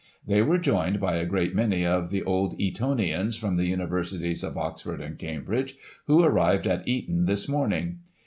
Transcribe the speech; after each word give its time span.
They 0.25 0.41
were 0.41 0.57
joined 0.57 0.99
by 0.99 1.17
a 1.17 1.27
great 1.27 1.53
many 1.53 1.85
of 1.85 2.09
the 2.09 2.23
old 2.23 2.59
Etonians 2.59 3.35
from 3.35 3.55
the 3.55 3.67
Uni 3.67 3.85
versities 3.85 4.43
of 4.43 4.57
Oxford 4.57 4.99
and 4.99 5.15
Cambridge, 5.15 5.75
who 6.07 6.23
arrived 6.23 6.65
at 6.65 6.87
Eton 6.87 7.25
this 7.27 7.47
morning. 7.47 7.99